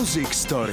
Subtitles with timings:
[0.00, 0.72] Music Story.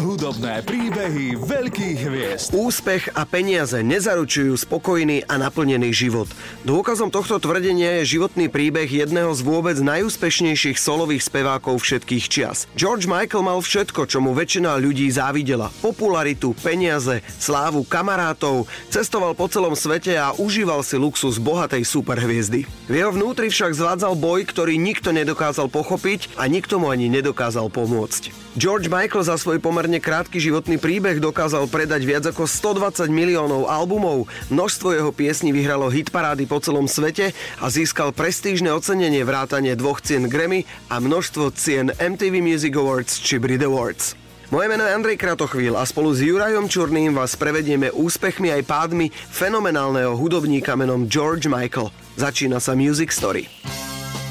[0.00, 2.48] Hudobné príbehy veľkých hviezd.
[2.56, 6.32] Úspech a peniaze nezaručujú spokojný a naplnený život.
[6.64, 12.64] Dôkazom tohto tvrdenia je životný príbeh jedného z vôbec najúspešnejších solových spevákov všetkých čias.
[12.72, 15.68] George Michael mal všetko, čo mu väčšina ľudí závidela.
[15.84, 22.64] Popularitu, peniaze, slávu kamarátov, cestoval po celom svete a užíval si luxus bohatej superhviezdy.
[22.64, 27.68] V jeho vnútri však zvádzal boj, ktorý nikto nedokázal pochopiť a nikto mu ani nedokázal
[27.68, 28.37] pomôcť.
[28.58, 34.26] George Michael za svoj pomerne krátky životný príbeh dokázal predať viac ako 120 miliónov albumov,
[34.50, 37.30] množstvo jeho piesní vyhralo hitparády po celom svete
[37.62, 43.38] a získal prestížne ocenenie vrátanie dvoch cien Grammy a množstvo cien MTV Music Awards či
[43.38, 44.18] Brit Awards.
[44.48, 49.12] Moje meno je Andrej Kratochvíl a spolu s Jurajom Čurným vás prevedieme úspechmi aj pádmi
[49.12, 51.92] fenomenálneho hudobníka menom George Michael.
[52.16, 53.57] Začína sa Music Story.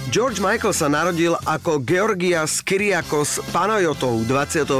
[0.08, 4.80] George Michael sa narodil ako Georgias Kyriakos Panajotov 25.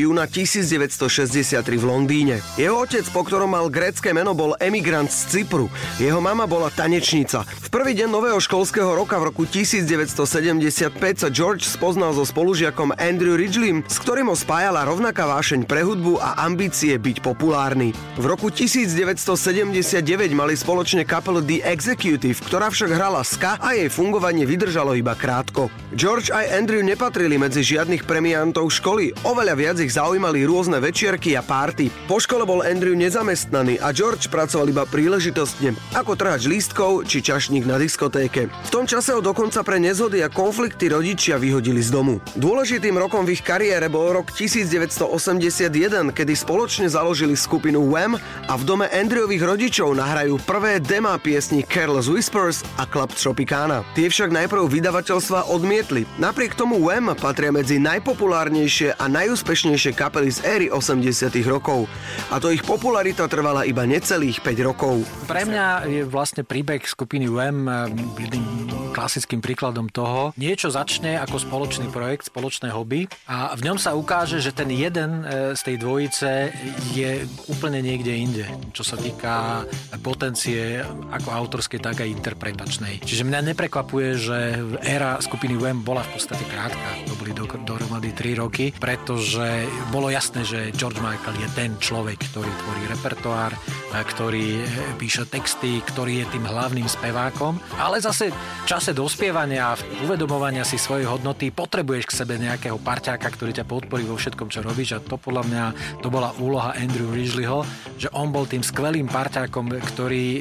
[0.00, 2.40] júna 1963 v Londýne.
[2.56, 5.68] Jeho otec, po ktorom mal grécke meno, bol emigrant z Cypru.
[6.00, 7.44] Jeho mama bola tanečnica.
[7.44, 13.36] V prvý deň nového školského roka v roku 1975 sa George spoznal so spolužiakom Andrew
[13.36, 17.92] Ridgeleym, s ktorým ho spájala rovnaká vášeň pre hudbu a ambície byť populárny.
[18.16, 20.00] V roku 1979
[20.32, 25.74] mali spoločne kapelu The Executive, ktorá však hrala ska a jej fungovanie vydržalo iba krátko.
[25.90, 31.42] George aj Andrew nepatrili medzi žiadnych premiantov školy, oveľa viac ich zaujímali rôzne večierky a
[31.42, 31.90] párty.
[32.06, 37.66] Po škole bol Andrew nezamestnaný a George pracoval iba príležitostne, ako trhač lístkov či čašník
[37.66, 38.46] na diskotéke.
[38.46, 42.22] V tom čase ho dokonca pre nezhody a konflikty rodičia vyhodili z domu.
[42.38, 48.14] Dôležitým rokom v ich kariére bol rok 1981, kedy spoločne založili skupinu Wham
[48.46, 53.82] a v dome Andrewových rodičov nahrajú prvé demá piesni Careless Whispers a Club Tropicana.
[53.98, 56.04] Tie však najprv najprv vydavateľstva odmietli.
[56.20, 61.88] Napriek tomu Wham patria medzi najpopulárnejšie a najúspešnejšie kapely z éry 80 rokov.
[62.28, 65.08] A to ich popularita trvala iba necelých 5 rokov.
[65.24, 68.44] Pre mňa je vlastne príbeh skupiny Wham eh, jedným
[68.92, 70.36] klasickým príkladom toho.
[70.36, 75.24] Niečo začne ako spoločný projekt, spoločné hobby a v ňom sa ukáže, že ten jeden
[75.24, 76.52] eh, z tej dvojice
[76.92, 78.44] je úplne niekde inde,
[78.76, 79.64] čo sa týka
[80.04, 83.00] potencie ako autorskej, tak aj interpretačnej.
[83.00, 84.41] Čiže mňa neprekvapuje, že
[84.82, 86.88] éra skupiny Wham bola v podstate krátka.
[87.08, 92.18] To boli do, dohromady 3 roky, pretože bolo jasné, že George Michael je ten človek,
[92.32, 93.52] ktorý tvorí repertoár,
[93.92, 94.64] ktorý
[94.96, 97.60] píše texty, ktorý je tým hlavným spevákom.
[97.76, 103.28] Ale zase v čase dospievania a uvedomovania si svojej hodnoty potrebuješ k sebe nejakého parťáka,
[103.28, 104.96] ktorý ťa podporí vo všetkom, čo robíš.
[104.96, 105.64] A to podľa mňa
[106.00, 107.66] to bola úloha Andrew Ridgelyho,
[108.00, 110.40] že on bol tým skvelým parťákom, ktorý e,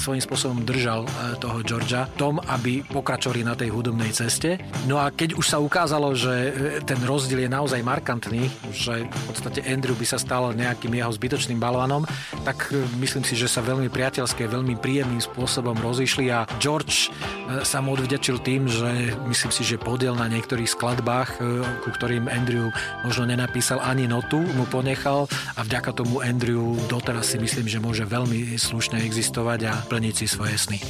[0.00, 4.56] svojím spôsobom držal e, toho Georgia tom, aby pokračovali ktorí na tej hudobnej ceste.
[4.88, 9.22] No a keď už sa ukázalo, že e, ten rozdiel je naozaj markantný, že v
[9.28, 12.08] podstate Andrew by sa stal nejakým jeho zbytočným balvanom,
[12.48, 17.60] tak e, myslím si, že sa veľmi priateľské, veľmi príjemným spôsobom rozišli a George e,
[17.60, 21.36] sa mu odvďačil tým, že myslím si, že podiel na niektorých skladbách,
[21.84, 22.72] ku ktorým Andrew
[23.04, 28.08] možno nenapísal ani notu, mu ponechal a vďaka tomu Andrew doteraz si myslím, že môže
[28.08, 30.80] veľmi slušne existovať a plniť si svoje sny.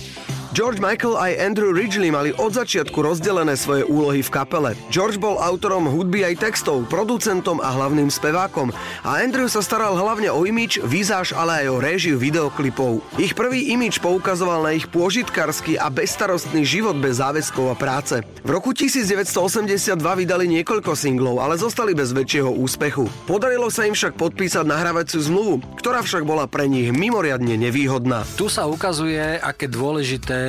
[0.56, 4.72] George Michael aj Andrew Ridgely mali od začiatku rozdelené svoje úlohy v kapele.
[4.88, 8.72] George bol autorom hudby aj textov, producentom a hlavným spevákom
[9.04, 13.04] a Andrew sa staral hlavne o imič, výzáž, ale aj o réžiu videoklipov.
[13.20, 18.24] Ich prvý imič poukazoval na ich pôžitkarský a bezstarostný život bez záväzkov a práce.
[18.40, 23.04] V roku 1982 vydali niekoľko singlov, ale zostali bez väčšieho úspechu.
[23.28, 28.24] Podarilo sa im však podpísať nahrávaciu zmluvu, ktorá však bola pre nich mimoriadne nevýhodná.
[28.40, 30.45] Tu sa ukazuje, aké dôležité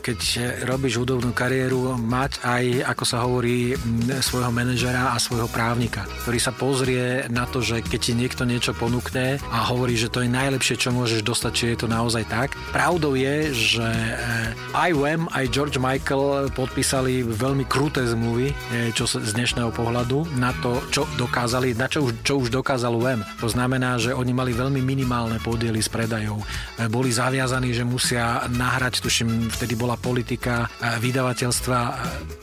[0.00, 0.20] keď
[0.68, 3.74] robíš hudobnú kariéru, mať aj, ako sa hovorí,
[4.20, 8.72] svojho manažera a svojho právnika, ktorý sa pozrie na to, že keď ti niekto niečo
[8.76, 12.54] ponúkne a hovorí, že to je najlepšie, čo môžeš dostať, či je to naozaj tak.
[12.70, 19.08] Pravdou je, že eh, aj Wham, aj George Michael podpísali veľmi kruté zmluvy, eh, čo
[19.08, 23.26] z dnešného pohľadu, na to, čo dokázali, na čo už, čo už dokázal Wham.
[23.42, 26.38] To znamená, že oni mali veľmi minimálne podiely z predajov.
[26.44, 31.78] Eh, boli zaviazaní, že musia nahrať, tuším, vtedy bola politika vydavateľstva.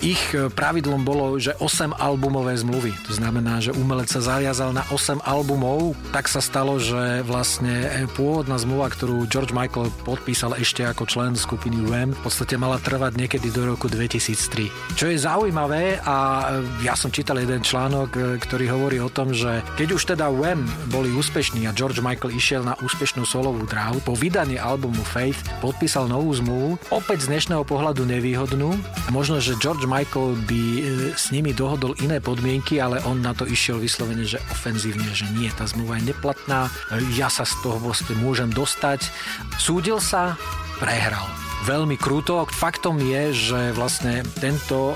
[0.01, 2.93] Ich pravidlom bolo, že 8 albumové zmluvy.
[3.09, 8.57] To znamená, že umelec sa zaviazal na 8 albumov, tak sa stalo, že vlastne pôvodná
[8.57, 13.53] zmluva, ktorú George Michael podpísal ešte ako člen skupiny Wham, v podstate mala trvať niekedy
[13.53, 14.97] do roku 2003.
[14.97, 16.49] Čo je zaujímavé a
[16.81, 21.13] ja som čítal jeden článok, ktorý hovorí o tom, že keď už teda Wham boli
[21.13, 26.33] úspešní a George Michael išiel na úspešnú solovú dráhu, po vydaní albumu Faith podpísal novú
[26.33, 28.73] zmluvu, opäť z dnešného pohľadu nevýhodnú.
[29.13, 30.81] Možno, že George Michael by e,
[31.13, 35.51] s nimi dohodol iné podmienky, ale on na to išiel vyslovene, že ofenzívne, že nie,
[35.53, 36.71] tá zmluva je neplatná,
[37.13, 39.13] ja sa z toho vlastne môžem dostať.
[39.61, 40.39] Súdil sa,
[40.81, 42.41] prehral veľmi krúto.
[42.49, 44.95] Faktom je, že vlastne tento e,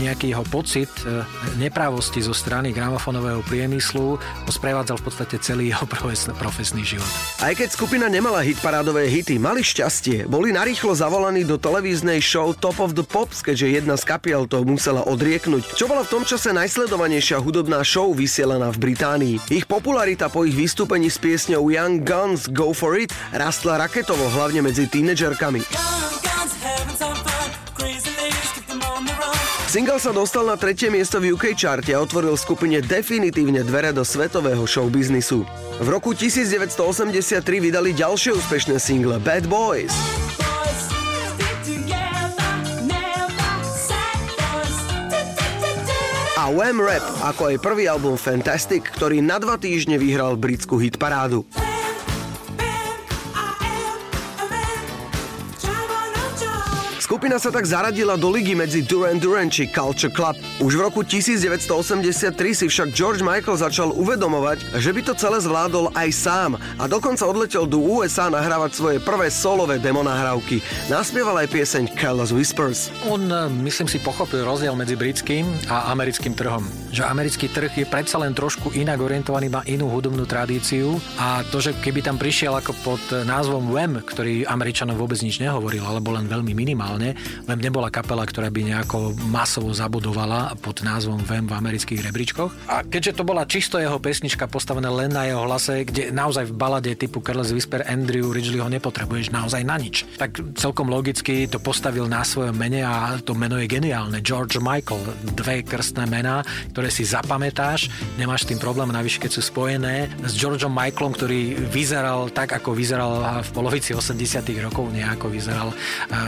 [0.00, 1.24] nejaký jeho pocit e,
[1.56, 5.84] neprávosti zo strany gramofonového priemyslu sprevádzal v podstate celý jeho
[6.42, 7.08] profesný život.
[7.42, 10.30] Aj keď skupina nemala hitparádové hity, mali šťastie.
[10.30, 14.62] Boli narýchlo zavolaní do televíznej show Top of the Pops, keďže jedna z kapiel to
[14.62, 15.76] musela odrieknúť.
[15.76, 19.34] Čo bola v tom čase najsledovanejšia hudobná show vysielaná v Británii.
[19.52, 24.64] Ich popularita po ich vystúpení s piesňou Young Guns Go For It rastla raketovo, hlavne
[24.64, 25.93] medzi tínedžerkami.
[29.74, 34.06] Single sa dostal na tretie miesto v UK charte a otvoril skupine definitívne dvere do
[34.06, 35.42] svetového showbiznisu.
[35.82, 39.90] V roku 1983 vydali ďalšie úspešné single Bad Boys.
[46.38, 51.42] A Wham Rap, ako aj prvý album Fantastic, ktorý na dva týždne vyhral britskú hitparádu.
[57.14, 60.34] Skupina sa tak zaradila do ligy medzi Duran Duran či Culture Club.
[60.58, 65.94] Už v roku 1983 si však George Michael začal uvedomovať, že by to celé zvládol
[65.94, 70.58] aj sám a dokonca odletel do USA nahrávať svoje prvé solové demo nahrávky.
[70.90, 72.90] Naspieval aj pieseň Careless Whispers.
[73.06, 76.66] On, e, myslím si, pochopil rozdiel medzi britským a americkým trhom.
[76.90, 81.62] Že americký trh je predsa len trošku inak orientovaný na inú hudobnú tradíciu a to,
[81.62, 86.26] že keby tam prišiel ako pod názvom Wham, ktorý Američanom vôbec nič nehovoril, alebo len
[86.26, 87.44] veľmi minimálne, strane.
[87.44, 92.50] Vem nebola kapela, ktorá by nejako masovo zabudovala pod názvom Vem v amerických rebríčkoch.
[92.72, 96.54] A keďže to bola čisto jeho pesnička postavená len na jeho hlase, kde naozaj v
[96.56, 100.08] balade typu Careless Whisper Andrew Ridgely ho nepotrebuješ naozaj na nič.
[100.16, 104.24] Tak celkom logicky to postavil na svojom mene a to meno je geniálne.
[104.24, 105.04] George Michael,
[105.36, 106.40] dve krstné mená,
[106.72, 111.56] ktoré si zapamätáš, nemáš s tým problém, navyše keď sú spojené s Georgeom Michaelom, ktorý
[111.68, 115.74] vyzeral tak, ako vyzeral v polovici 80 rokov, nejako vyzeral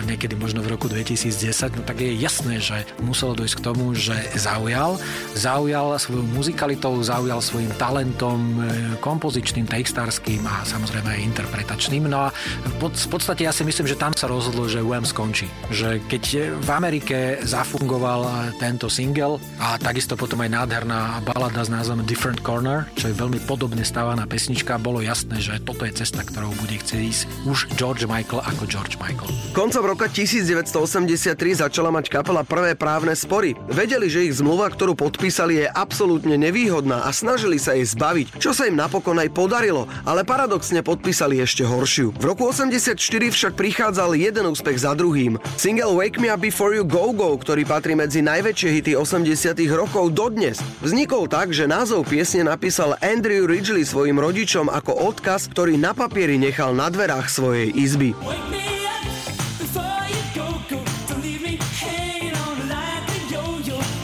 [0.05, 4.19] niekedy možno v roku 2010, no tak je jasné, že muselo dojsť k tomu, že
[4.35, 4.99] zaujal.
[5.39, 12.11] Zaujal svojou muzikalitou, zaujal svojim talentom e, kompozičným, textárským a samozrejme aj interpretačným.
[12.11, 12.29] No a
[12.67, 15.47] v podstate ja si myslím, že tam sa rozhodlo, že UM skončí.
[15.71, 16.25] Že keď
[16.59, 22.91] v Amerike zafungoval tento single a takisto potom aj nádherná balada s názvom Different Corner,
[22.99, 27.03] čo je veľmi podobne stávaná pesnička, bolo jasné, že toto je cesta, ktorou bude chcieť
[27.07, 29.31] ísť už George Michael ako George Michael.
[29.53, 33.53] Koncom roka 19 1983 začala mať kapela prvé právne spory.
[33.69, 38.57] Vedeli, že ich zmluva, ktorú podpísali, je absolútne nevýhodná a snažili sa jej zbaviť, čo
[38.57, 42.17] sa im napokon aj podarilo, ale paradoxne podpísali ešte horšiu.
[42.17, 45.37] V roku 84 však prichádzal jeden úspech za druhým.
[45.59, 50.15] Single Wake Me Up Before You Go Go, ktorý patrí medzi najväčšie hity 80 rokov
[50.15, 55.97] dodnes, vznikol tak, že názov piesne napísal Andrew Ridgely svojim rodičom ako odkaz, ktorý na
[55.97, 58.15] papieri nechal na dverách svojej izby.
[58.23, 58.76] Wake me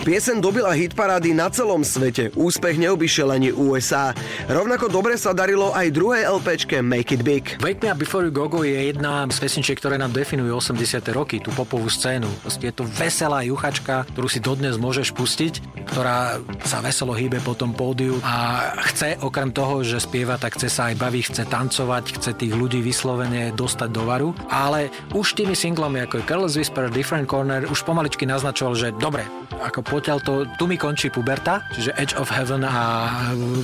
[0.03, 2.35] Piesen dobila hitparády na celom svete.
[2.35, 4.11] Úspech neobyšiel ani USA.
[4.51, 7.45] Rovnako dobre sa darilo aj druhé LPčke Make It Big.
[7.63, 11.07] Wake Me Up Before You Go Go je jedna z pesničiek, ktoré nám definujú 80.
[11.15, 12.27] roky, tú popovú scénu.
[12.59, 17.71] Je to veselá juchačka, ktorú si dodnes môžeš pustiť, ktorá sa veselo hýbe po tom
[17.71, 22.31] pódiu a chce okrem toho, že spieva, tak chce sa aj baviť, chce tancovať, chce
[22.43, 24.35] tých ľudí vyslovene dostať do varu.
[24.51, 29.23] Ale už tými singlami ako je Careless Whisper, Different Corner už pomaličky naznačoval, že dobre,
[29.63, 33.13] ako potiaľ to, tu mi končí puberta, čiže Edge of Heaven a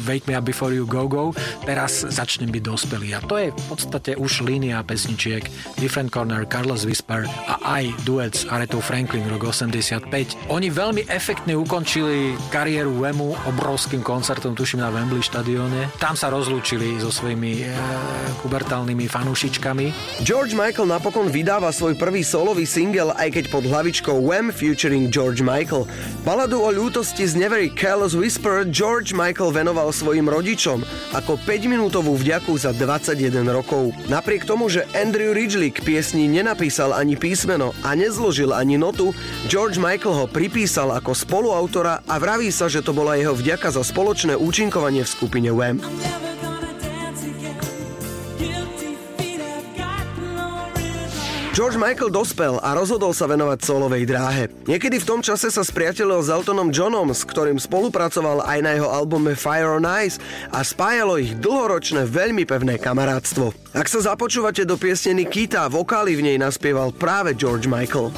[0.05, 1.33] Wake Me Up Before You Go Go,
[1.65, 3.17] teraz začnem byť dospelý.
[3.17, 5.49] A to je v podstate už línia pesničiek
[5.81, 10.53] Different Corner, Carlos Whisper a aj duet s Aretou Franklin rok 85.
[10.53, 15.89] Oni veľmi efektne ukončili kariéru Wemu obrovským koncertom, tuším na Wembley štadióne.
[15.97, 17.73] Tam sa rozlúčili so svojimi e,
[18.45, 19.87] pubertálnymi fanúšičkami.
[20.29, 25.41] George Michael napokon vydáva svoj prvý solový single, aj keď pod hlavičkou Wham featuring George
[25.41, 25.89] Michael.
[26.29, 30.85] Baladu o ľútosti z Nevery Careless Whisper George Michael venoval svojim rodičom
[31.17, 33.97] ako 5-minútovú vďaku za 21 rokov.
[34.13, 39.17] Napriek tomu, že Andrew Ridgely k piesni nenapísal ani písmeno a nezložil ani notu,
[39.49, 43.81] George Michael ho pripísal ako spoluautora a vraví sa, že to bola jeho vďaka za
[43.81, 45.81] spoločné účinkovanie v skupine Wham.
[51.59, 54.47] George Michael dospel a rozhodol sa venovať solovej dráhe.
[54.71, 58.87] Niekedy v tom čase sa spriatelil s Eltonom Johnom, s ktorým spolupracoval aj na jeho
[58.87, 60.23] albume Fire on Ice
[60.55, 63.51] a spájalo ich dlhoročné veľmi pevné kamarátstvo.
[63.75, 68.15] Ak sa započúvate do piesne Nikita, vokály v nej naspieval práve George Michael.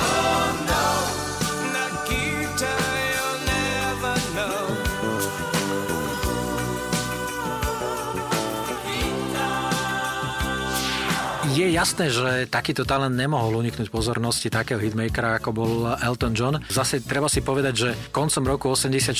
[11.60, 16.56] Je jasné, že takýto talent nemohol uniknúť pozornosti takého hitmakera, ako bol Elton John.
[16.72, 19.12] Zase treba si povedať, že koncom roku 84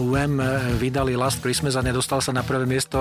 [0.00, 0.40] UM
[0.80, 2.96] vydali Last Christmas a nedostal sa na prvé miesto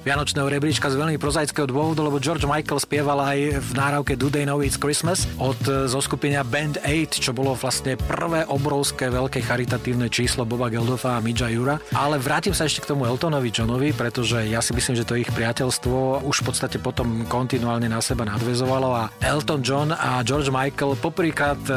[0.00, 4.48] Vianočného rebríčka z veľmi prozaického dôvodu, lebo George Michael spieval aj v náravke Do They
[4.48, 10.08] Know It's Christmas od zo skupenia Band 8, čo bolo vlastne prvé obrovské veľké charitatívne
[10.08, 11.76] číslo Boba Geldofa a Midža Jura.
[11.92, 15.28] Ale vrátim sa ešte k tomu Eltonovi Johnovi, pretože ja si myslím, že to ich
[15.28, 20.94] priateľstvo už v podstate potom kontinuálne na seba nadvezovalo a Elton John a George Michael
[21.02, 21.74] poprvýkrát e,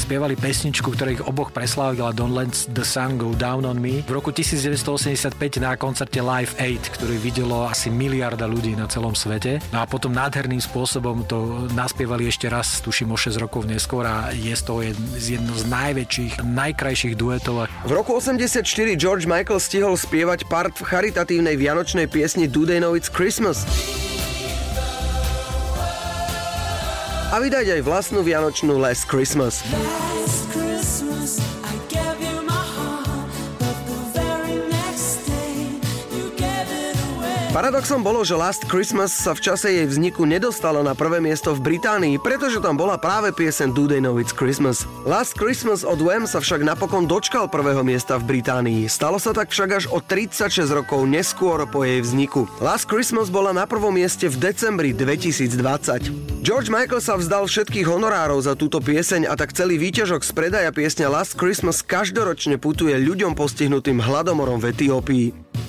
[0.00, 4.12] spievali pesničku, ktorá ich oboch preslávila Don't Let the Sun Go Down on Me v
[4.16, 9.60] roku 1985 na koncerte Live 8, ktorý videlo asi miliarda ľudí na celom svete.
[9.68, 14.32] No a potom nádherným spôsobom to naspievali ešte raz, tuším o 6 rokov neskôr a
[14.32, 14.80] je to
[15.20, 17.68] jedno z najväčších, najkrajších duetov.
[17.84, 18.64] V roku 84
[18.96, 23.68] George Michael stihol spievať part v charitatívnej vianočnej piesni Do They Know It's Christmas.
[27.32, 29.66] A vydať aj vlastnú vianočnú Last Christmas.
[29.70, 30.45] Last
[37.56, 41.72] Paradoxom bolo, že Last Christmas sa v čase jej vzniku nedostala na prvé miesto v
[41.72, 44.84] Británii, pretože tam bola práve piesen Do They Know It's Christmas.
[45.08, 48.92] Last Christmas od Wham sa však napokon dočkal prvého miesta v Británii.
[48.92, 52.44] Stalo sa tak však až o 36 rokov neskôr po jej vzniku.
[52.60, 56.44] Last Christmas bola na prvom mieste v decembri 2020.
[56.44, 60.68] George Michael sa vzdal všetkých honorárov za túto pieseň a tak celý výťažok z predaja
[60.76, 65.26] piesňa Last Christmas každoročne putuje ľuďom postihnutým hladomorom v Etiópii.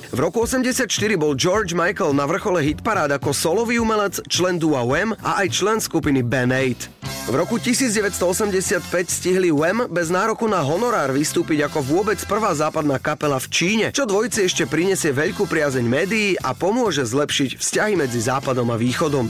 [0.08, 0.88] V roku 84
[1.20, 5.84] bol George Michael na vrchole hitparád ako solový umelec, člen dua Wham a aj člen
[5.84, 7.28] skupiny Band 8.
[7.28, 13.36] V roku 1985 stihli Wham bez nároku na honorár vystúpiť ako vôbec prvá západná kapela
[13.36, 18.72] v Číne, čo dvojici ešte prinesie veľkú priazeň médií a pomôže zlepšiť vzťahy medzi západom
[18.72, 19.28] a východom.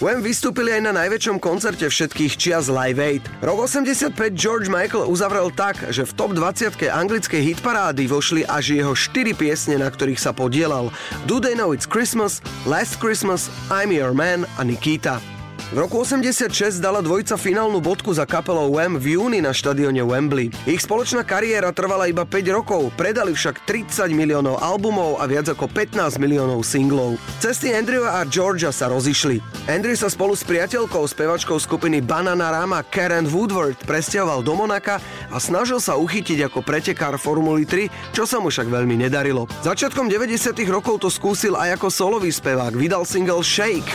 [0.00, 3.20] Wham vystúpili aj na najväčšom koncerte všetkých čias Live Aid.
[3.44, 8.96] Rok 85 George Michael uzavrel tak, že v top 20 anglickej hitparády vošli až jeho
[8.96, 10.88] 4 piesne, na ktorých sa podielal.
[11.28, 15.39] Do They Know It's Christmas, Last Christmas, I'm Your Man a Nikita.
[15.70, 20.50] V roku 86 dala dvojica finálnu bodku za kapelou Wham v júni na štadióne Wembley.
[20.66, 25.70] Ich spoločná kariéra trvala iba 5 rokov, predali však 30 miliónov albumov a viac ako
[25.70, 27.22] 15 miliónov singlov.
[27.38, 29.38] Cesty Andrew a Georgia sa rozišli.
[29.70, 34.98] Andrew sa spolu s priateľkou, spevačkou skupiny Banana Rama Karen Woodward presťahoval do Monaka
[35.30, 39.46] a snažil sa uchytiť ako pretekár Formuly 3, čo sa mu však veľmi nedarilo.
[39.62, 43.94] Začiatkom 90 rokov to skúsil aj ako solový spevák, vydal single Shake.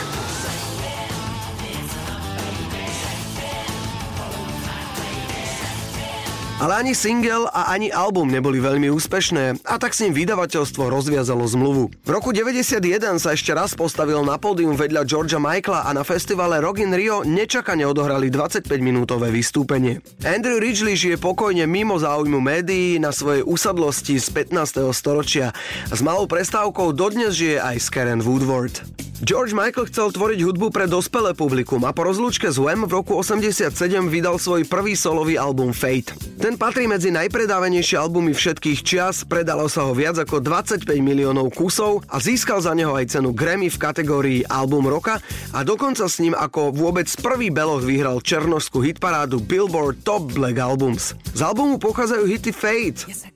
[6.56, 11.44] Ale ani single a ani album neboli veľmi úspešné a tak s ním vydavateľstvo rozviazalo
[11.44, 11.92] zmluvu.
[11.92, 12.80] V roku 91
[13.20, 17.28] sa ešte raz postavil na pódium vedľa Georgia Michaela a na festivale Rock in Rio
[17.28, 20.00] nečakane odohrali 25-minútové vystúpenie.
[20.24, 24.80] Andrew Ridgely žije pokojne mimo záujmu médií na svojej usadlosti z 15.
[24.96, 25.52] storočia.
[25.92, 28.80] S malou prestávkou dodnes žije aj s Karen Woodward.
[29.24, 33.16] George Michael chcel tvoriť hudbu pre dospelé publikum a po rozlúčke z Wham v roku
[33.16, 33.72] 87
[34.12, 36.12] vydal svoj prvý solový album Fate.
[36.46, 42.06] Ten patrí medzi najpredávanejšie albumy všetkých čias, predalo sa ho viac ako 25 miliónov kusov
[42.06, 45.18] a získal za neho aj cenu Grammy v kategórii Album roka
[45.50, 51.18] a dokonca s ním ako vôbec prvý beloch vyhral černožskú hitparádu Billboard Top Black Albums.
[51.34, 53.26] Z albumu pochádzajú hity Fate, yes,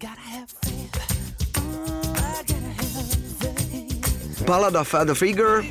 [4.47, 5.67] balada Father Figure,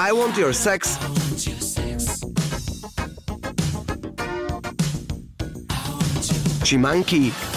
[0.00, 0.96] I Want Your Sex,
[6.64, 7.53] či Monkey.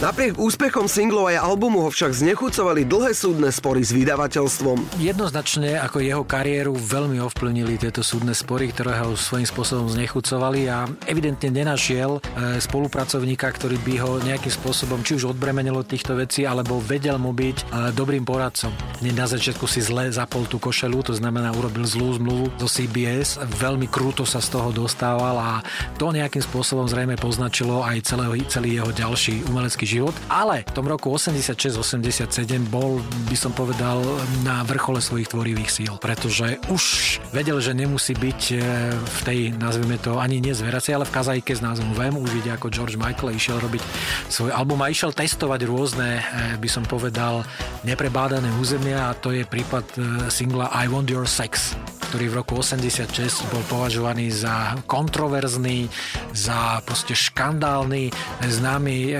[0.00, 4.96] Napriek úspechom singlov aj albumu ho však znechucovali dlhé súdne spory s vydavateľstvom.
[4.96, 10.88] Jednoznačne ako jeho kariéru veľmi ovplyvnili tieto súdne spory, ktoré ho svojím spôsobom znechucovali a
[11.04, 12.20] evidentne nenašiel e,
[12.64, 17.36] spolupracovníka, ktorý by ho nejakým spôsobom či už odbremenil od týchto vecí, alebo vedel mu
[17.36, 18.72] byť e, dobrým poradcom.
[19.04, 23.84] Na začiatku si zle zapol tú košelu, to znamená urobil zlú zmluvu zo CBS, veľmi
[23.84, 25.60] krúto sa z toho dostával a
[26.00, 28.00] to nejakým spôsobom zrejme poznačilo aj
[28.48, 32.30] celý jeho ďalší umelecký život, ale v tom roku 86-87
[32.70, 33.98] bol, by som povedal,
[34.46, 38.56] na vrchole svojich tvorivých síl, pretože už vedel, že nemusí byť e,
[38.94, 42.54] v tej, nazvime to, ani nie zveracej, ale v kazajke s názvom Vem, už ide
[42.54, 43.82] ako George Michael išiel robiť
[44.30, 46.22] svoj album a išiel testovať rôzne, e,
[46.56, 47.42] by som povedal,
[47.82, 51.74] neprebádané územia a to je prípad e, singla I Want Your Sex
[52.10, 53.06] ktorý v roku 86
[53.54, 55.86] bol považovaný za kontroverzný,
[56.34, 58.10] za proste škandálny.
[58.42, 59.12] Známy e,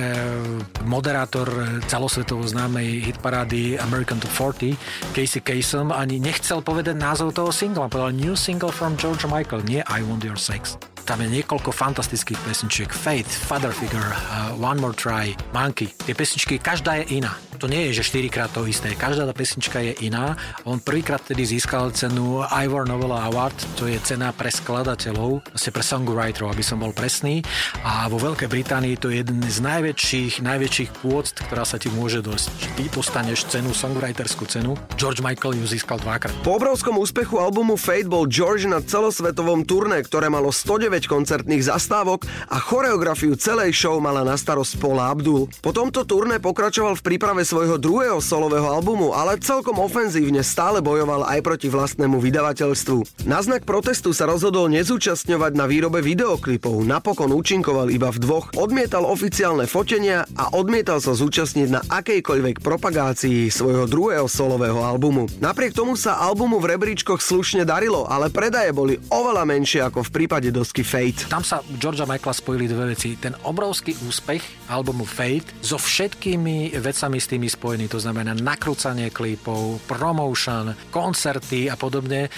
[0.90, 1.46] moderátor
[1.86, 4.74] celosvetovo známej hitparády American to 40,
[5.14, 7.86] Casey Kasem, ani nechcel povedať názov toho singla.
[7.86, 10.74] Povedal New Single from George Michael, nie I Want Your Sex.
[11.10, 12.86] Tam je niekoľko fantastických pesničiek.
[12.94, 15.90] Faith, Father Figure, uh, One More Try, Monkey.
[16.06, 18.96] Tie pesničky, každá je iná to nie je, že 4 krát to isté.
[18.96, 20.32] Každá tá pesnička je iná.
[20.64, 25.84] On prvýkrát tedy získal cenu Ivor Novella Award, to je cena pre skladateľov, vlastne pre
[25.84, 27.44] songwriterov, aby som bol presný.
[27.84, 32.24] A vo Veľkej Británii to je jeden z najväčších, najväčších pôd, ktorá sa ti môže
[32.24, 32.80] dosť.
[32.80, 34.72] Ty dostaneš cenu, songwriterskú cenu.
[34.96, 36.32] George Michael ju získal dvakrát.
[36.40, 42.26] Po obrovskom úspechu albumu Fate bol George na celosvetovom turné, ktoré malo 109 koncertných zastávok
[42.50, 45.46] a choreografiu celej show mala na starosť Paula Abdul.
[45.62, 51.24] Po tomto turné pokračoval v príprave svojho druhého solového albumu, ale celkom ofenzívne stále bojoval
[51.28, 53.24] aj proti vlastnému vydavateľstvu.
[53.30, 59.06] Na znak protestu sa rozhodol nezúčastňovať na výrobe videoklipov, napokon účinkoval iba v dvoch, odmietal
[59.06, 65.28] oficiálne fotenia a odmietal sa zúčastniť na akejkoľvek propagácii svojho druhého solového albumu.
[65.38, 70.10] Napriek tomu sa albumu v rebríčkoch slušne darilo, ale predaje boli oveľa menšie ako v
[70.10, 71.26] prípade dosky Fate.
[71.26, 73.18] Tam sa Georgia Michaela spojili dve veci.
[73.18, 79.08] Ten obrovský úspech albumu Fate so všetkými vecami s tým nimi spojený, to znamená nakrúcanie
[79.08, 82.28] klipov, promotion, koncerty a podobne.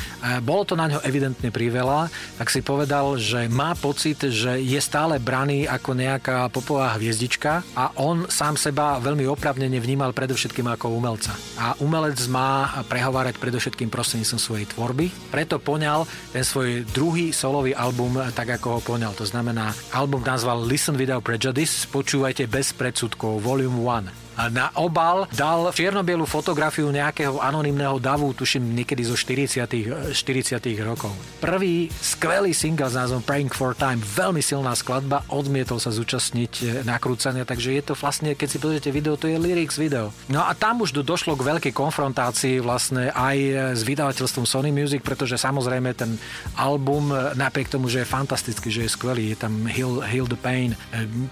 [0.47, 2.07] Bolo to na ňo evidentne priveľa,
[2.39, 7.91] tak si povedal, že má pocit, že je stále braný ako nejaká popová hviezdička a
[7.99, 11.35] on sám seba veľmi opravnene vnímal predovšetkým ako umelca.
[11.59, 18.23] A umelec má prehovárať predovšetkým prostredníctvom svojej tvorby, preto poňal ten svoj druhý solový album
[18.33, 19.13] tak, ako ho poňal.
[19.21, 23.79] To znamená, album nazval Listen Without Prejudice, počúvajte bez predsudkov, Volume
[24.11, 29.63] 1 na obal dal čiernobielu fotografiu nejakého anonymného davu, tuším niekedy zo 40
[30.15, 31.13] 40 rokov.
[31.43, 36.65] Prvý skvelý single s názvom Praying for Time, veľmi silná skladba, odmietol sa zúčastniť e,
[36.87, 40.15] nakrúcania, takže je to vlastne, keď si pozriete video, to je lyrics video.
[40.31, 45.03] No a tam už došlo k veľkej konfrontácii vlastne aj e, s vydavateľstvom Sony Music,
[45.03, 46.15] pretože samozrejme ten
[46.55, 50.39] album, e, napriek tomu, že je fantastický, že je skvelý, je tam Heal, Heal the
[50.39, 50.79] Pain,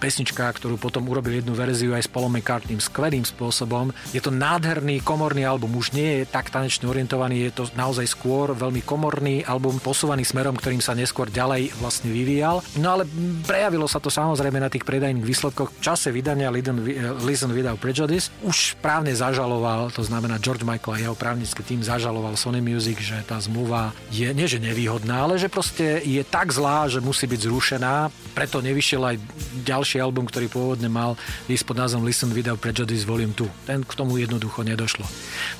[0.03, 3.95] pesnička, ktorú potom urobil jednu verziu aj s Paulom McCartneym, skvelým spôsobom.
[4.11, 8.51] Je to nádherný komorný album, už nie je tak tanečne orientovaný, je to naozaj skôr
[8.51, 12.59] veľmi komorný album, posúvaný smerom, ktorým sa neskôr ďalej vlastne vyvíjal.
[12.83, 13.07] No ale
[13.47, 15.71] prejavilo sa to samozrejme na tých predajných výsledkoch.
[15.79, 21.15] V čase vydania Listen Without Prejudice už právne zažaloval, to znamená George Michael a jeho
[21.15, 26.03] právnický tým zažaloval Sony Music, že tá zmluva je nie že nevýhodná, ale že proste
[26.03, 28.11] je tak zlá, že musí byť zrušená.
[28.35, 29.17] Preto nevyšiel aj
[29.63, 31.15] ďalší album, ktorý pôvodne mal
[31.47, 33.69] ísť pod názvom Listen Without Prejudice Prejudice Volume 2.
[33.69, 35.05] Ten k tomu jednoducho nedošlo.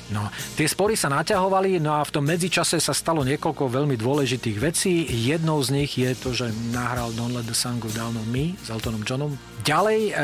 [0.09, 0.25] No,
[0.57, 5.05] tie spory sa naťahovali, no a v tom medzičase sa stalo niekoľko veľmi dôležitých vecí.
[5.05, 8.57] Jednou z nich je to, že nahral Don't Let the Sun Go Down on Me
[8.57, 9.37] s Eltonom Johnom.
[9.61, 10.17] Ďalej e, e,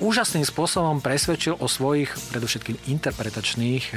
[0.00, 3.92] úžasným spôsobom presvedčil o svojich predovšetkým interpretačných e,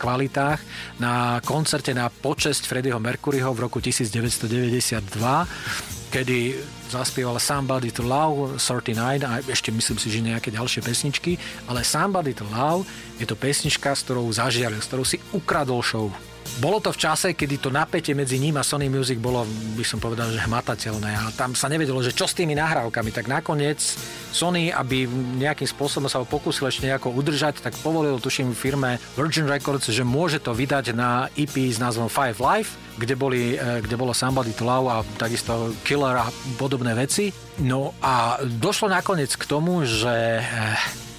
[0.00, 0.64] kvalitách
[1.04, 6.54] na koncerte na počesť Freddieho Mercuryho v roku 1992 kedy
[6.88, 12.32] zaspieval Somebody to Love 39 a ešte myslím si, že nejaké ďalšie pesničky, ale Somebody
[12.32, 12.86] to Love
[13.18, 16.08] je to pesnička, s ktorou zažiaril, s ktorou si ukradol show.
[16.56, 19.42] Bolo to v čase, kedy to napätie medzi ním a Sony Music bolo,
[19.76, 23.10] by som povedal, že hmatateľné a tam sa nevedelo, že čo s tými nahrávkami.
[23.10, 23.82] Tak nakoniec
[24.30, 25.10] Sony, aby
[25.42, 30.06] nejakým spôsobom sa ho pokúsil ešte nejako udržať, tak povolil, tuším, firme Virgin Records, že
[30.06, 34.52] môže to vydať na EP s názvom Five Life, kde, boli, e, kde bolo Somebody
[34.56, 37.32] to Love a takisto Killer a podobné veci.
[37.62, 40.44] No a došlo nakoniec k tomu, že e,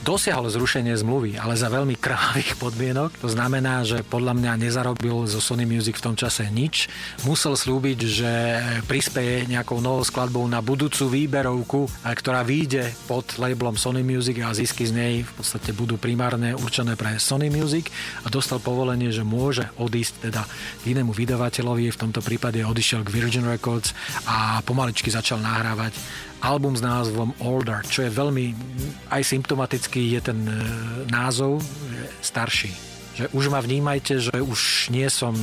[0.07, 3.19] dosiahol zrušenie zmluvy, ale za veľmi krvavých podmienok.
[3.19, 6.87] To znamená, že podľa mňa nezarobil zo Sony Music v tom čase nič.
[7.27, 8.31] Musel slúbiť, že
[8.87, 14.87] prispieje nejakou novou skladbou na budúcu výberovku, ktorá vyjde pod labelom Sony Music a zisky
[14.87, 17.91] z nej v podstate budú primárne určené pre Sony Music
[18.23, 20.47] a dostal povolenie, že môže odísť teda
[20.87, 23.91] k inému vydavateľovi, v tomto prípade odišiel k Virgin Records
[24.23, 25.91] a pomaličky začal nahrávať
[26.41, 28.53] album s názvom Older, čo je veľmi
[29.09, 30.53] aj symptomatický je ten e,
[31.09, 31.61] názov
[32.21, 32.71] starší.
[33.17, 35.33] Že už ma vnímajte, že už nie som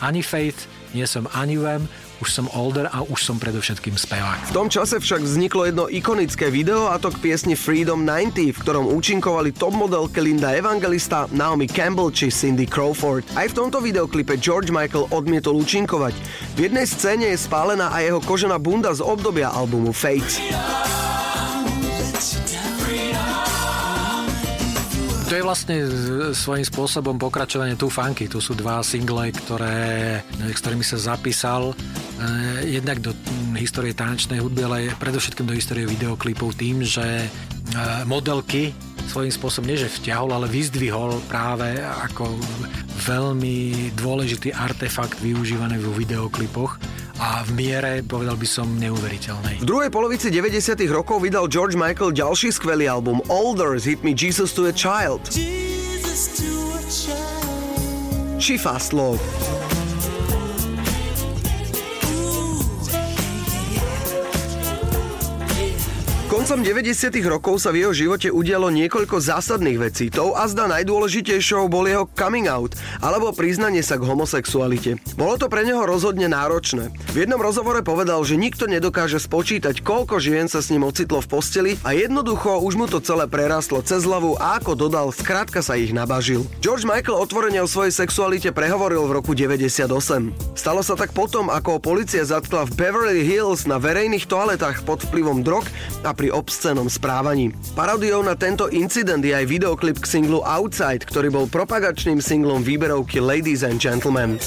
[0.00, 0.64] ani Faith,
[0.96, 1.84] nie som ani Wem,
[2.18, 4.50] už som older a už som predovšetkým spevák.
[4.50, 8.58] V tom čase však vzniklo jedno ikonické video a to k piesni Freedom 90, v
[8.58, 13.22] ktorom účinkovali top modelky Linda Evangelista, Naomi Campbell či Cindy Crawford.
[13.38, 16.14] Aj v tomto videoklipe George Michael odmietol účinkovať.
[16.58, 20.97] V jednej scéne je spálená aj jeho kožená bunda z obdobia albumu Fate.
[25.28, 25.76] To je vlastne
[26.32, 28.32] svojím spôsobom pokračovanie tu funky.
[28.32, 33.12] Tu sú dva single, ktoré, ktorými sa zapísal eh, jednak do
[33.52, 37.28] histórie tanečnej hudby, ale predovšetkým do histórie videoklipov tým, že eh,
[38.08, 38.72] modelky
[39.04, 42.32] svojím spôsobom nie že vťahol, ale vyzdvihol práve ako
[43.04, 46.80] veľmi dôležitý artefakt využívaný vo videoklipoch
[47.18, 49.58] a v miere, povedal by som, neuveriteľnej.
[49.58, 50.86] V druhej polovici 90.
[50.88, 55.34] rokov vydal George Michael ďalší skvelý album Older z hitmi Jesus to a Child.
[55.34, 58.38] Jesus to a child.
[58.38, 59.57] Či Fast Love.
[66.48, 67.12] Koncom 90.
[67.28, 70.08] rokov sa v jeho živote udialo niekoľko zásadných vecí.
[70.08, 72.72] Tou a zda najdôležitejšou bol jeho coming out,
[73.04, 74.96] alebo priznanie sa k homosexualite.
[75.12, 76.88] Bolo to pre neho rozhodne náročné.
[77.12, 81.28] V jednom rozhovore povedal, že nikto nedokáže spočítať, koľko žien sa s ním ocitlo v
[81.28, 85.76] posteli a jednoducho už mu to celé prerastlo cez hlavu a ako dodal, skrátka sa
[85.76, 86.48] ich nabažil.
[86.64, 89.84] George Michael otvorene o svojej sexualite prehovoril v roku 98.
[90.56, 95.44] Stalo sa tak potom, ako policia zatkla v Beverly Hills na verejných toaletách pod vplyvom
[95.44, 95.68] drog
[96.08, 97.50] a pri obscenom správaní.
[97.74, 103.18] Parodiou na tento incident je aj videoklip k singlu Outside, ktorý bol propagačným singlom výberovky
[103.18, 104.38] Ladies and Gentlemen.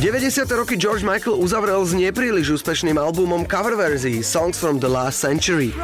[0.00, 0.48] 90.
[0.56, 5.76] roky George Michael uzavrel s nepríliš úspešným albumom cover verzií Songs from the Last Century.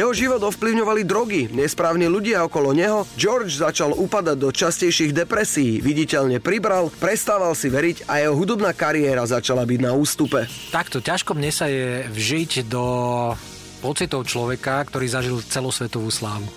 [0.00, 6.40] Jeho život ovplyvňovali drogy, nesprávni ľudia okolo neho, George začal upadať do častejších depresí, viditeľne
[6.40, 10.48] pribral, prestával si veriť a jeho hudobná kariéra začala byť na ústupe.
[10.72, 12.80] Takto ťažko mne sa je vžiť do
[13.84, 16.48] pocitov človeka, ktorý zažil celosvetovú slávu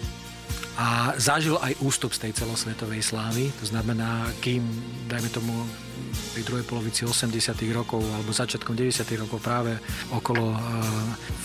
[0.74, 3.54] a zažil aj ústup z tej celosvetovej slávy.
[3.62, 4.66] To znamená, kým,
[5.06, 5.54] dajme tomu,
[6.34, 7.30] pri druhej polovici 80
[7.74, 9.78] rokov alebo začiatkom 90 rokov práve
[10.10, 10.58] okolo uh,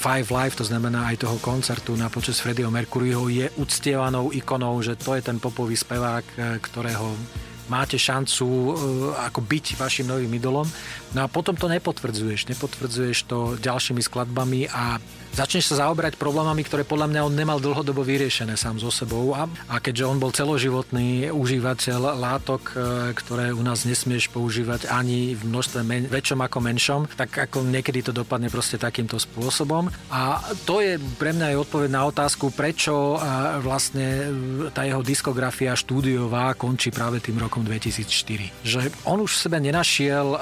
[0.01, 4.97] Five Live, to znamená aj toho koncertu na počas Freddieho Mercuryho je uctievanou ikonou, že
[4.97, 7.12] to je ten popový spevák, eh, ktorého
[7.69, 8.73] máte šancu uh,
[9.29, 10.64] ako byť vašim novým idolom.
[11.12, 12.49] No a potom to nepotvrdzuješ.
[12.49, 14.97] Nepotvrdzuješ to ďalšími skladbami a
[15.35, 19.35] začneš sa zaoberať problémami, ktoré podľa mňa on nemal dlhodobo vyriešené sám so sebou.
[19.37, 25.37] A, a keďže on bol celoživotný užívateľ látok, e, ktoré u nás nesmieš používať ani
[25.37, 29.91] v množstve men- väčšom ako menšom, tak ako niekedy to dopadne proste takýmto spôsobom.
[30.09, 33.19] A to je pre mňa aj odpoveď na otázku, prečo e,
[33.61, 34.29] vlastne e,
[34.73, 38.64] tá jeho diskografia štúdiová končí práve tým rokom 2004.
[38.64, 40.41] Že on už v sebe nenašiel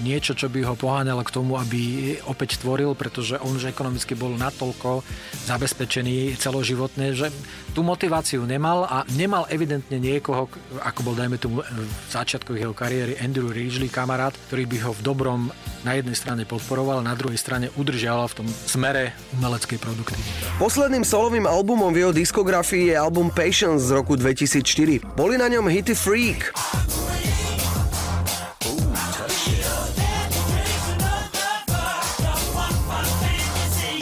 [0.00, 4.36] niečo, čo by ho poháňalo k tomu, aby opäť tvoril, pretože on už ekonomicky bol
[4.36, 5.00] natoľko
[5.48, 7.32] zabezpečený celoživotne, že
[7.72, 10.52] tú motiváciu nemal a nemal evidentne niekoho,
[10.84, 15.00] ako bol dajme tomu v začiatku jeho kariéry Andrew Ridgely, kamarát, ktorý by ho v
[15.00, 15.40] dobrom
[15.80, 20.20] na jednej strane podporoval, na druhej strane udržiaval v tom smere umeleckej produkty.
[20.60, 25.16] Posledným solovým albumom v jeho diskografii je album Patience z roku 2004.
[25.16, 26.52] Boli na ňom hity Freak.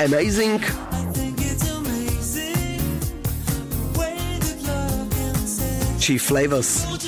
[0.01, 0.61] Amazing.
[5.99, 7.08] Chief Flavors.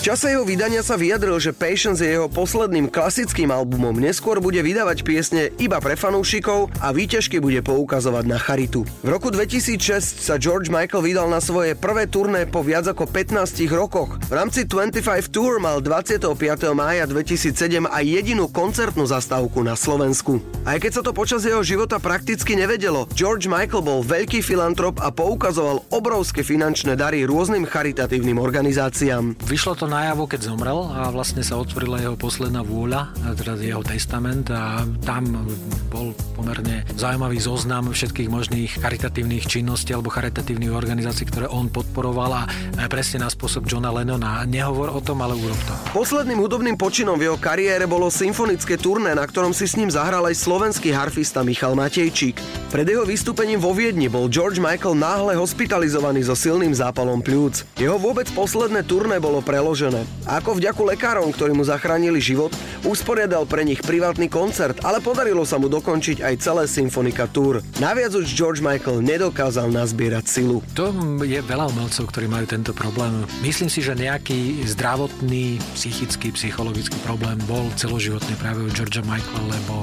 [0.00, 3.92] Čase jeho vydania sa vyjadril, že Patience je jeho posledným klasickým albumom.
[4.00, 8.88] Neskôr bude vydávať piesne iba pre fanúšikov a výťažky bude poukazovať na charitu.
[9.04, 13.44] V roku 2006 sa George Michael vydal na svoje prvé turné po viac ako 15
[13.68, 14.16] rokoch.
[14.24, 16.24] V rámci 25 Tour mal 25.
[16.72, 20.40] mája 2007 aj jedinú koncertnú zastávku na Slovensku.
[20.64, 25.12] Aj keď sa to počas jeho života prakticky nevedelo, George Michael bol veľký filantrop a
[25.12, 29.36] poukazoval obrovské finančné dary rôznym charitatívnym organizáciám.
[29.44, 34.46] Vyšlo to najavo, keď zomrel a vlastne sa otvorila jeho posledná vôľa, teda jeho testament
[34.54, 35.42] a tam
[35.90, 42.42] bol pomerne zaujímavý zoznam všetkých možných charitatívnych činností alebo charitatívnych organizácií, ktoré on podporoval a
[42.86, 44.46] presne na spôsob Johna Lennona.
[44.46, 45.74] Nehovor o tom, ale urob to.
[45.90, 50.22] Posledným hudobným počinom v jeho kariére bolo symfonické turné, na ktorom si s ním zahral
[50.30, 52.38] aj slovenský harfista Michal Matejčík.
[52.70, 57.66] Pred jeho vystúpením vo Viedni bol George Michael náhle hospitalizovaný so silným zápalom pľúc.
[57.74, 59.79] Jeho vôbec posledné turné bolo preložené.
[60.28, 62.52] A ako vďaku lekárom, ktorí mu zachránili život,
[62.84, 67.64] usporiadal pre nich privátny koncert, ale podarilo sa mu dokončiť aj celé Symfonika Tour.
[67.80, 70.60] Naviac už George Michael nedokázal nazbierať silu.
[70.76, 70.92] To
[71.24, 73.24] je veľa umelcov, ktorí majú tento problém.
[73.40, 79.80] Myslím si, že nejaký zdravotný, psychický, psychologický problém bol celoživotný práve u Georgia Michaela, lebo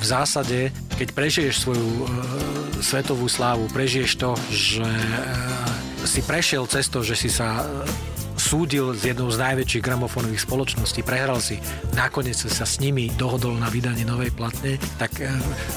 [0.00, 2.04] v zásade, keď prežiješ svoju e,
[2.80, 8.09] svetovú slávu, prežiješ to, že e, si prešiel cez že si sa e,
[8.50, 11.62] súdil s jednou z najväčších gramofónových spoločností, prehral si,
[11.94, 15.30] nakoniec sa s nimi dohodol na vydanie novej platne, tak e,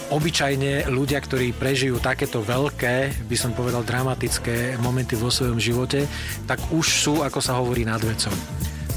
[0.09, 6.09] obyčajne ľudia, ktorí prežijú takéto veľké, by som povedal dramatické momenty vo svojom živote,
[6.49, 8.33] tak už sú, ako sa hovorí, nad vecou.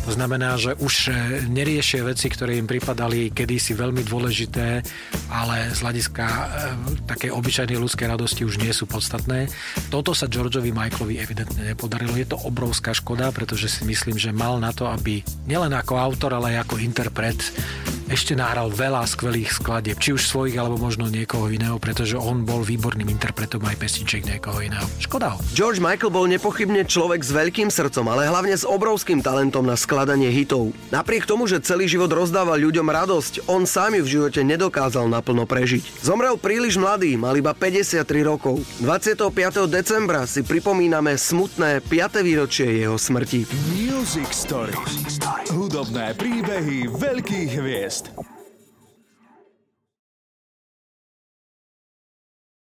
[0.06, 1.12] To znamená, že už e,
[1.50, 4.86] neriešia veci, ktoré im pripadali kedysi veľmi dôležité,
[5.34, 6.44] ale z hľadiska e,
[7.10, 9.50] takej obyčajnej ľudskej radosti už nie sú podstatné.
[9.90, 12.14] Toto sa Georgeovi Michaelovi evidentne nepodarilo.
[12.14, 16.38] Je to obrovská škoda, pretože si myslím, že mal na to, aby nielen ako autor,
[16.38, 17.42] ale aj ako interpret
[18.06, 22.62] ešte nahral veľa skvelých skladieb, či už svojich, alebo možno niekoho iného, pretože on bol
[22.62, 24.86] výborným interpretom aj pesniček niekoho iného.
[25.02, 25.38] Škoda ho.
[25.50, 30.30] George Michael bol nepochybne človek s veľkým srdcom, ale hlavne s obrovským talentom na skladanie
[30.30, 30.70] hitov.
[30.94, 35.42] Napriek tomu, že celý život rozdával ľuďom radosť, on sám ju v živote nedokázal naplno
[35.42, 36.06] prežiť.
[36.06, 38.62] Zomrel príliš mladý, mal iba 53 rokov.
[38.78, 39.66] 25.
[39.66, 42.22] decembra si pripomíname smutné 5.
[42.22, 43.50] výročie jeho smrti.
[43.74, 44.76] Music Story.
[45.50, 47.95] Hudobné príbehy veľkých hviezd.
[48.02, 48.35] podcast.